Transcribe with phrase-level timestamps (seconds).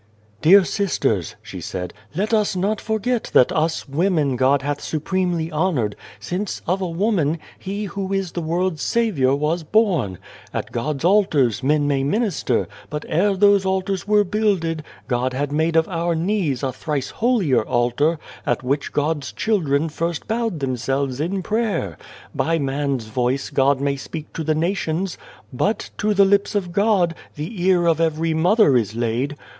[0.41, 5.95] "Dear sisters," she said, "let us not forget that us women God hath supremely honoured,
[6.19, 10.17] since, of a woman, He who is the world's Saviour was born.
[10.55, 15.75] At God's altars, men may minister, but ere those altars were builded, God had made
[15.75, 21.43] of our knees a thrice holier altar, at which God's children first bowed themselves in
[21.43, 21.95] prayer.
[22.33, 25.19] By man's voice God may speak to the nations,
[25.53, 29.35] but, to the lips of God, the ear of every mother is laid.